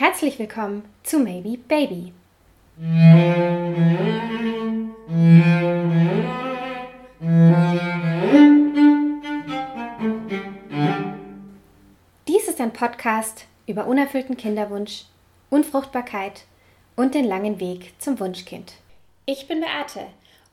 [0.00, 2.12] Herzlich willkommen zu Maybe Baby.
[12.28, 15.06] Dies ist ein Podcast über unerfüllten Kinderwunsch,
[15.50, 16.44] Unfruchtbarkeit
[16.94, 18.74] und den langen Weg zum Wunschkind.
[19.26, 20.06] Ich bin Beate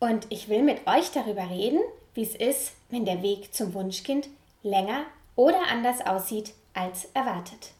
[0.00, 1.80] und ich will mit euch darüber reden,
[2.12, 4.28] wie es ist, wenn der Weg zum Wunschkind
[4.62, 5.04] länger
[5.34, 7.72] oder anders aussieht als erwartet.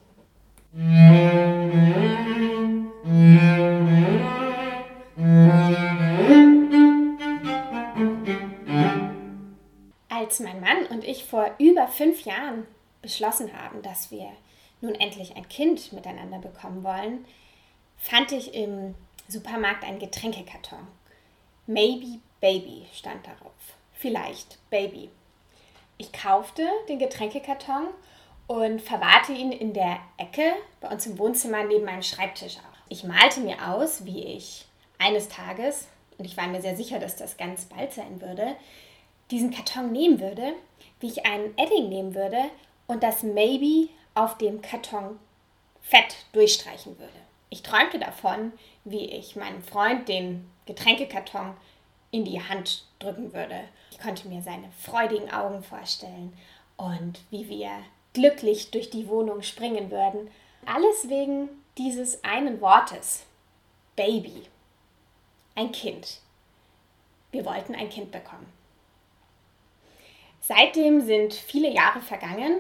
[10.20, 12.66] Als mein Mann und ich vor über fünf Jahren
[13.01, 14.30] beschlossen haben, dass wir
[14.83, 17.24] nun endlich ein Kind miteinander bekommen wollen,
[17.97, 18.95] fand ich im
[19.28, 20.87] Supermarkt einen Getränkekarton.
[21.66, 23.55] Maybe Baby stand darauf.
[23.95, 25.09] Vielleicht Baby.
[25.97, 27.87] Ich kaufte den Getränkekarton
[28.47, 30.52] und verwahrte ihn in der Ecke
[30.83, 32.78] bei uns im Wohnzimmer neben meinem Schreibtisch auch.
[32.91, 34.66] Ich malte mir aus, wie ich
[34.98, 38.55] eines Tages, und ich war mir sehr sicher, dass das ganz bald sein würde,
[39.31, 40.55] diesen Karton nehmen würde,
[41.00, 42.50] wie ich einen Edding nehmen würde
[42.86, 45.19] und das Maybe auf dem Karton
[45.83, 47.12] fett durchstreichen würde.
[47.48, 48.53] Ich träumte davon,
[48.84, 51.56] wie ich meinem Freund den Getränkekarton
[52.11, 53.64] in die Hand drücken würde.
[53.91, 56.33] Ich konnte mir seine freudigen Augen vorstellen
[56.77, 57.70] und wie wir
[58.12, 60.31] glücklich durch die Wohnung springen würden.
[60.67, 63.25] Alles wegen dieses einen Wortes.
[63.97, 64.42] Baby.
[65.55, 66.20] Ein Kind.
[67.33, 68.59] Wir wollten ein Kind bekommen.
[70.51, 72.59] Seitdem sind viele Jahre vergangen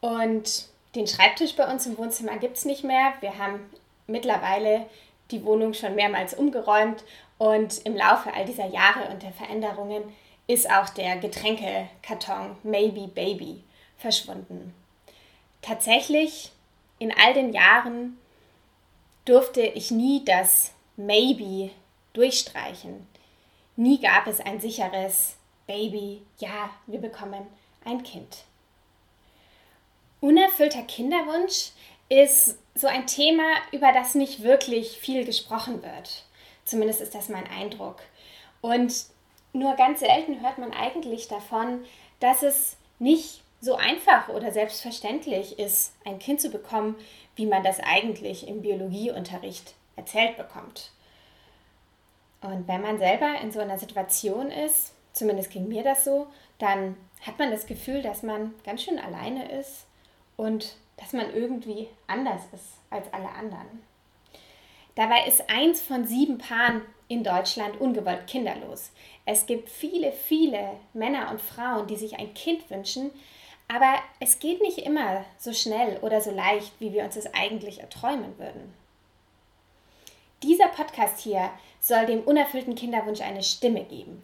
[0.00, 3.14] und den Schreibtisch bei uns im Wohnzimmer gibt es nicht mehr.
[3.18, 3.68] Wir haben
[4.06, 4.86] mittlerweile
[5.32, 7.02] die Wohnung schon mehrmals umgeräumt
[7.38, 10.04] und im Laufe all dieser Jahre und der Veränderungen
[10.46, 13.64] ist auch der Getränkekarton Maybe Baby
[13.98, 14.72] verschwunden.
[15.62, 16.52] Tatsächlich,
[17.00, 18.18] in all den Jahren
[19.24, 21.72] durfte ich nie das Maybe
[22.12, 23.04] durchstreichen.
[23.74, 27.46] Nie gab es ein sicheres Baby, ja, wir bekommen
[27.84, 28.44] ein Kind.
[30.20, 31.70] Unerfüllter Kinderwunsch
[32.08, 36.24] ist so ein Thema, über das nicht wirklich viel gesprochen wird.
[36.64, 38.02] Zumindest ist das mein Eindruck.
[38.60, 39.06] Und
[39.52, 41.84] nur ganz selten hört man eigentlich davon,
[42.20, 46.96] dass es nicht so einfach oder selbstverständlich ist, ein Kind zu bekommen,
[47.36, 50.90] wie man das eigentlich im Biologieunterricht erzählt bekommt.
[52.42, 56.28] Und wenn man selber in so einer Situation ist, zumindest ging mir das so,
[56.58, 56.96] dann
[57.26, 59.86] hat man das Gefühl, dass man ganz schön alleine ist
[60.36, 63.82] und dass man irgendwie anders ist als alle anderen.
[64.94, 68.92] Dabei ist eins von sieben Paaren in Deutschland ungewollt kinderlos.
[69.24, 73.10] Es gibt viele, viele Männer und Frauen, die sich ein Kind wünschen,
[73.68, 77.80] aber es geht nicht immer so schnell oder so leicht, wie wir uns das eigentlich
[77.80, 78.72] erträumen würden.
[80.42, 81.50] Dieser Podcast hier
[81.80, 84.22] soll dem unerfüllten Kinderwunsch eine Stimme geben.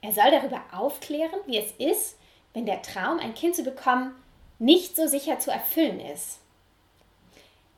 [0.00, 2.16] Er soll darüber aufklären, wie es ist,
[2.54, 4.14] wenn der Traum, ein Kind zu bekommen,
[4.58, 6.40] nicht so sicher zu erfüllen ist.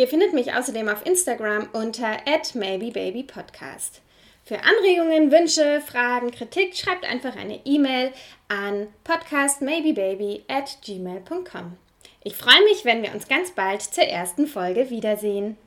[0.00, 2.16] Ihr findet mich außerdem auf Instagram unter
[2.54, 4.00] @maybebabypodcast.
[4.44, 8.10] Für Anregungen, Wünsche, Fragen, Kritik schreibt einfach eine E-Mail
[8.48, 11.76] an podcastmaybebaby at gmail.com.
[12.24, 15.58] Ich freue mich, wenn wir uns ganz bald zur ersten Folge wiedersehen.